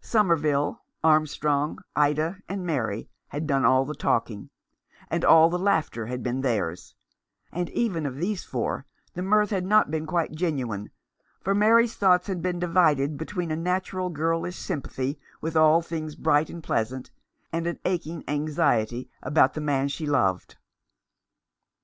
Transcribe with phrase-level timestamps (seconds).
[0.00, 4.50] Somerville, Armstrong, Ida, and Mary had done all the talking,
[5.10, 6.94] and all the laughter had been theirs—
[7.52, 10.92] and even of these four the mirth had not been quite genuine,
[11.40, 16.48] for Mary's thoughts had been divided between a natural girlish sympathy with all things bright
[16.48, 17.10] and pleasant
[17.52, 20.56] and an aching anxiety about the man she loved.